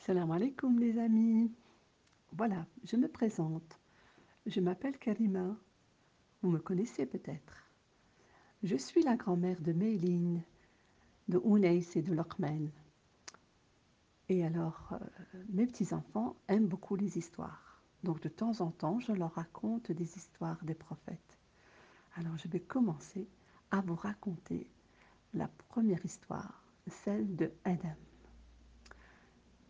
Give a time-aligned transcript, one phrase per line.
[0.00, 1.52] Salam alaikum les amis.
[2.32, 3.78] Voilà, je me présente.
[4.46, 5.56] Je m'appelle Karima.
[6.40, 7.68] Vous me connaissez peut-être.
[8.62, 10.42] Je suis la grand-mère de Méline,
[11.28, 12.70] de Ounais et de Lokman.
[14.28, 14.98] Et alors, euh,
[15.50, 17.82] mes petits-enfants aiment beaucoup les histoires.
[18.04, 21.38] Donc de temps en temps, je leur raconte des histoires des prophètes.
[22.14, 23.28] Alors je vais commencer
[23.72, 24.70] à vous raconter
[25.34, 27.96] la première histoire, celle de Adam.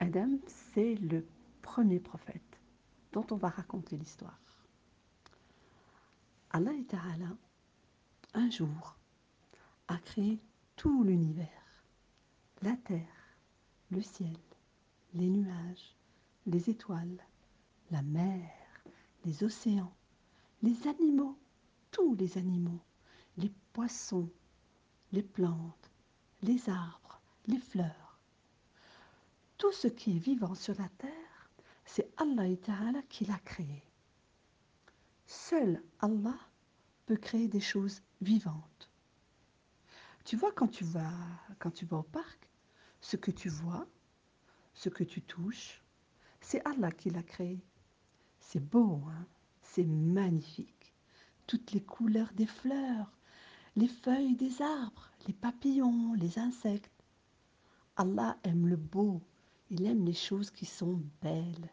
[0.00, 1.26] Adam, c'est le
[1.61, 2.61] premier prophète
[3.12, 4.39] dont on va raconter l'histoire.
[6.50, 7.36] Allah Ta'ala,
[8.34, 8.96] un jour,
[9.89, 10.39] a créé
[10.76, 11.48] tout l'univers,
[12.62, 13.36] la terre,
[13.90, 14.39] le ciel,
[15.14, 15.96] les nuages,
[16.46, 17.18] les étoiles,
[17.90, 18.48] la mer,
[19.25, 19.92] les océans,
[20.62, 21.36] les animaux,
[21.90, 22.80] tous les animaux,
[23.36, 24.30] les poissons,
[25.12, 25.90] les plantes,
[26.42, 28.07] les arbres, les fleurs
[29.58, 31.50] tout ce qui est vivant sur la terre,
[31.85, 32.47] c'est Allah
[33.09, 33.83] qui l'a créé.
[35.27, 36.39] Seul Allah
[37.06, 38.91] peut créer des choses vivantes.
[40.25, 41.12] Tu vois quand tu vas
[41.59, 42.48] quand tu vas au parc,
[43.01, 43.86] ce que tu vois,
[44.75, 45.83] ce que tu touches,
[46.41, 47.61] c'est Allah qui l'a créé.
[48.39, 49.27] C'est beau, hein?
[49.62, 50.95] C'est magnifique.
[51.47, 53.11] Toutes les couleurs des fleurs,
[53.77, 57.05] les feuilles des arbres, les papillons, les insectes.
[57.97, 59.20] Allah aime le beau,
[59.70, 61.72] il aime les choses qui sont belles.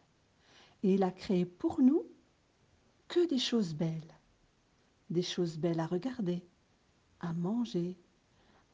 [0.82, 2.04] Et il a créé pour nous
[3.08, 4.14] que des choses belles.
[5.10, 6.42] Des choses belles à regarder,
[7.20, 7.96] à manger,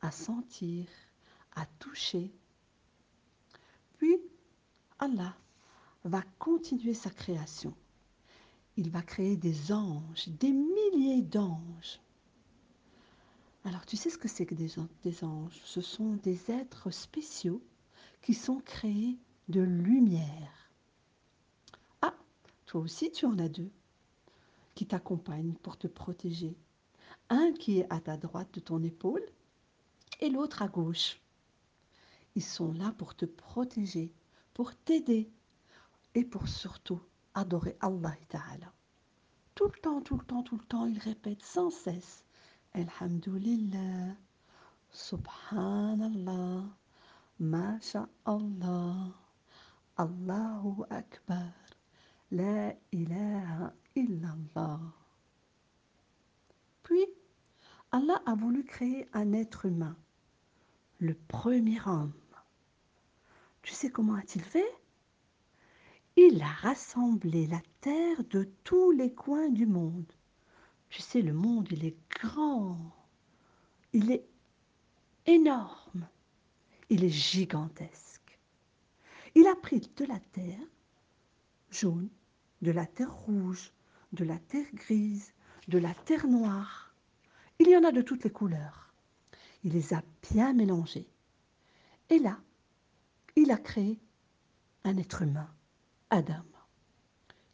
[0.00, 0.86] à sentir,
[1.54, 2.32] à toucher.
[3.98, 4.16] Puis,
[4.98, 5.36] Allah
[6.04, 7.74] va continuer sa création.
[8.76, 12.00] Il va créer des anges, des milliers d'anges.
[13.64, 14.78] Alors, tu sais ce que c'est que des,
[15.24, 15.60] anges?
[15.64, 17.62] Ce sont des êtres spéciaux
[18.22, 20.70] qui sont créés de lumière.
[22.00, 22.14] Ah,
[22.66, 23.70] toi aussi tu en as deux
[24.74, 26.56] qui t'accompagnent pour te protéger.
[27.28, 29.24] Un qui est à ta droite de ton épaule
[30.20, 31.20] et l'autre à gauche.
[32.34, 34.12] Ils sont là pour te protéger,
[34.54, 35.30] pour t'aider
[36.14, 37.02] et pour surtout
[37.34, 38.72] adorer Allah Ta'ala.
[39.54, 42.24] Tout le temps, tout le temps, tout le temps, ils répètent sans cesse
[42.74, 44.16] Alhamdulillah,
[44.90, 46.64] Subhanallah,
[47.40, 49.12] Allah,
[49.96, 51.52] Allahu Akbar,
[52.30, 54.80] La ilaha illallah.
[56.82, 57.06] Puis,
[57.90, 59.96] Allah a voulu créer un être humain,
[60.98, 62.12] le premier homme.
[63.62, 64.78] Tu sais comment a-t-il fait?
[66.16, 70.10] Il a rassemblé la terre de tous les coins du monde.
[70.88, 72.78] Tu sais, le monde, il est grand,
[73.92, 74.26] il est
[75.26, 76.08] énorme.
[76.92, 78.38] Il est gigantesque.
[79.34, 80.68] Il a pris de la terre
[81.70, 82.10] jaune,
[82.60, 83.72] de la terre rouge,
[84.12, 85.32] de la terre grise,
[85.68, 86.94] de la terre noire.
[87.58, 88.92] Il y en a de toutes les couleurs.
[89.64, 91.08] Il les a bien mélangées.
[92.10, 92.38] Et là,
[93.36, 93.98] il a créé
[94.84, 95.48] un être humain,
[96.10, 96.44] Adam.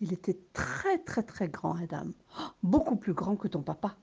[0.00, 2.10] Il était très très très grand, Adam,
[2.65, 3.97] beaucoup plus grand que ton papa.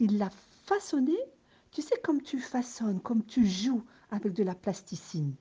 [0.00, 0.30] Il l'a
[0.64, 1.16] façonné
[1.72, 5.34] tu sais, comme tu façonnes, comme tu joues avec de la plasticine.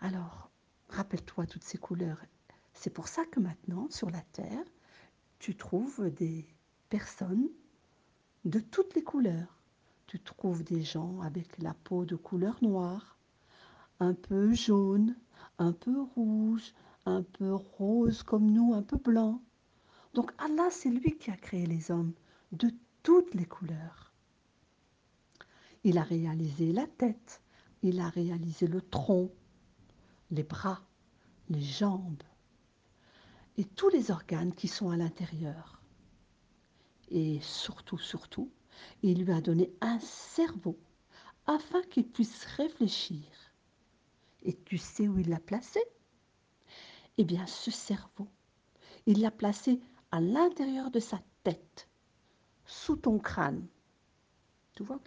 [0.00, 0.50] Alors,
[0.88, 2.18] rappelle-toi toutes ces couleurs.
[2.74, 4.64] C'est pour ça que maintenant, sur la Terre,
[5.38, 6.46] tu trouves des
[6.88, 7.48] personnes
[8.44, 9.62] de toutes les couleurs.
[10.08, 13.16] Tu trouves des gens avec la peau de couleur noire,
[14.00, 15.14] un peu jaune,
[15.58, 16.74] un peu rouge,
[17.06, 19.40] un peu rose comme nous, un peu blanc.
[20.14, 22.14] Donc Allah, c'est lui qui a créé les hommes
[22.50, 22.72] de
[23.04, 24.09] toutes les couleurs.
[25.84, 27.42] Il a réalisé la tête,
[27.82, 29.30] il a réalisé le tronc,
[30.30, 30.82] les bras,
[31.48, 32.22] les jambes
[33.56, 35.82] et tous les organes qui sont à l'intérieur.
[37.08, 38.50] Et surtout, surtout,
[39.02, 40.78] il lui a donné un cerveau
[41.46, 43.24] afin qu'il puisse réfléchir.
[44.42, 45.80] Et tu sais où il l'a placé?
[47.18, 48.28] Eh bien, ce cerveau,
[49.06, 49.80] il l'a placé
[50.10, 51.88] à l'intérieur de sa tête,
[52.64, 53.66] sous ton crâne.
[54.74, 55.00] Tu vois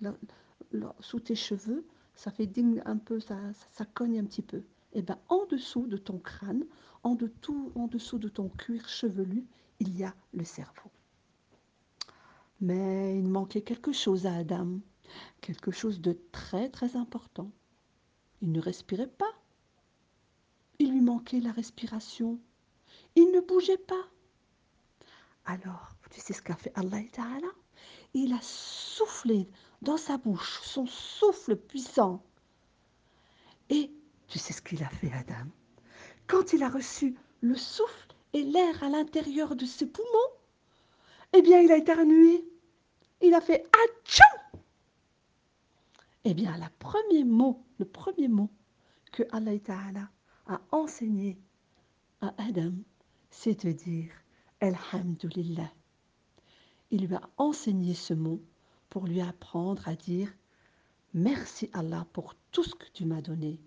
[0.99, 1.85] sous tes cheveux,
[2.15, 3.37] ça fait ding un peu, ça,
[3.71, 4.57] ça, cogne un petit peu.
[4.93, 6.65] Et eh bien en dessous de ton crâne,
[7.03, 7.17] en,
[7.75, 9.45] en dessous de ton cuir chevelu,
[9.79, 10.91] il y a le cerveau.
[12.61, 14.79] Mais il manquait quelque chose à Adam,
[15.41, 17.51] quelque chose de très très important.
[18.41, 19.33] Il ne respirait pas.
[20.79, 22.39] Il lui manquait la respiration.
[23.15, 24.05] Il ne bougeait pas.
[25.45, 27.47] Alors, tu sais ce qu'a fait Allah Ta'ala?
[28.13, 29.49] Il a soufflé
[29.83, 32.23] dans sa bouche son souffle puissant.
[33.69, 33.91] Et
[34.27, 35.45] Tu sais ce qu'il a fait, Adam?
[36.25, 40.31] Quand il a reçu le souffle et l'air à l'intérieur de ses poumons,
[41.33, 42.45] eh bien, il a éternué.
[43.21, 44.57] Il a fait Atchou
[46.23, 48.49] Eh bien, le premier mot, le premier mot
[49.11, 50.09] que Allah Ta'ala
[50.47, 51.37] a enseigné
[52.21, 52.73] à Adam,
[53.29, 54.11] c'est de dire
[54.61, 55.71] Alhamdulillah.
[56.91, 58.41] Il lui a enseigné ce mot
[58.93, 60.31] pour lui apprendre à dire
[61.15, 63.59] Merci Allah pour tout ce que tu m'as donné.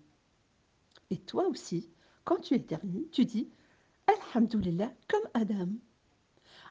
[1.09, 1.89] Et toi aussi,
[2.23, 3.49] quand tu éternues, tu dis
[4.07, 5.67] Alhamdulillah comme Adam.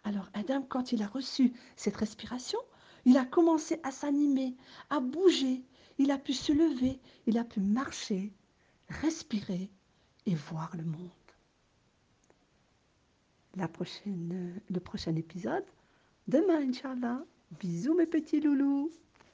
[0.04, 2.58] Alors Adam, quand il a reçu cette respiration,
[3.04, 4.56] il a commencé à s'animer,
[4.88, 5.62] à bouger,
[5.98, 8.32] il a pu se lever, il a pu marcher,
[8.88, 9.70] respirer
[10.24, 11.10] et voir le monde.
[13.54, 15.66] La prochaine, le prochain épisode,
[16.26, 17.22] demain, Inch'Allah.
[17.50, 18.92] Bisous mes petits loulous.